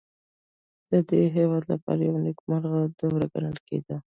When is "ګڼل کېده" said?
3.33-3.95